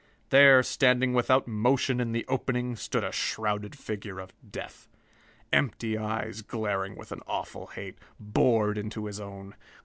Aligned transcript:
There, 0.31 0.63
standing 0.63 1.13
without 1.13 1.47
motion 1.47 1.99
in 1.99 2.11
the 2.11 2.25
opening, 2.27 2.75
stood 2.75 3.03
a 3.03 3.11
shrouded 3.11 3.77
figure 3.77 4.17
of 4.19 4.33
death. 4.41 4.89
Empty 5.53 5.95
eyes, 5.95 6.41
glaring 6.41 6.95
with 6.95 7.13
awful 7.27 7.67
hate, 7.67 7.99
bored 8.19 8.79
into 8.79 9.05
his 9.05 9.19
own. 9.19 9.53